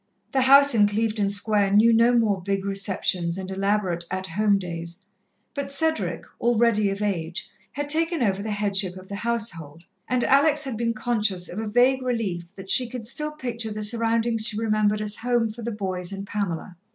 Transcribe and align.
The 0.31 0.41
house 0.41 0.73
in 0.73 0.87
Clevedon 0.87 1.29
Square 1.29 1.73
knew 1.75 1.93
no 1.93 2.11
more 2.11 2.41
big 2.41 2.65
receptions 2.65 3.37
and 3.37 3.51
elaborate 3.51 4.03
At 4.09 4.25
Home 4.29 4.57
days, 4.57 5.05
but 5.53 5.71
Cedric, 5.71 6.23
already 6.41 6.89
of 6.89 7.03
age, 7.03 7.47
had 7.73 7.87
taken 7.87 8.23
over 8.23 8.41
the 8.41 8.49
headship 8.49 8.97
of 8.97 9.09
the 9.09 9.15
household, 9.17 9.83
and 10.09 10.23
Alex 10.23 10.63
had 10.63 10.75
been 10.75 10.95
conscious 10.95 11.47
of 11.49 11.59
a 11.59 11.67
vague 11.67 12.01
relief 12.01 12.55
that 12.55 12.71
she 12.71 12.89
could 12.89 13.05
still 13.05 13.33
picture 13.33 13.71
the 13.71 13.83
surroundings 13.83 14.43
she 14.47 14.57
remembered 14.57 15.01
as 15.01 15.17
home 15.17 15.51
for 15.51 15.61
the 15.61 15.69
boys 15.71 16.11
and 16.11 16.25
Pamela. 16.25 16.77